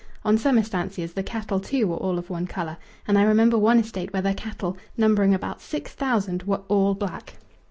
[0.25, 3.77] On some estancias the cattle, too, were all of one colour, and I remember one
[3.77, 7.35] estate where the cattle, numbering about six thousand, were all black.